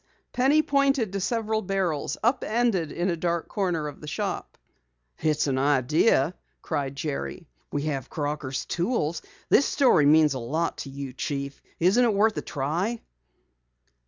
Penny 0.33 0.63
pointed 0.63 1.13
to 1.13 1.19
several 1.19 1.61
barrels, 1.61 2.17
up 2.23 2.43
ended 2.43 2.91
in 2.91 3.11
a 3.11 3.15
dark 3.15 3.47
corner 3.47 3.87
of 3.87 4.01
the 4.01 4.07
shop. 4.07 4.57
"It's 5.19 5.45
an 5.45 5.59
idea!" 5.59 6.33
cried 6.63 6.95
Jerry. 6.95 7.45
"We 7.71 7.83
have 7.83 8.09
Crocker's 8.09 8.65
tools! 8.65 9.21
This 9.49 9.67
story 9.67 10.07
means 10.07 10.33
a 10.33 10.39
lot 10.39 10.77
to 10.79 10.89
you, 10.89 11.13
Chief. 11.13 11.61
Isn't 11.79 12.03
it 12.03 12.15
worth 12.15 12.35
a 12.35 12.41
try?" 12.41 12.99